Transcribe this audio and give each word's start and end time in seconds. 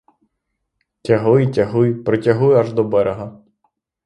Тягли, 1.01 1.47
тягли, 1.47 1.93
притягли 1.93 2.55
аж 2.59 2.73
до 2.73 2.83
берега. 2.83 3.41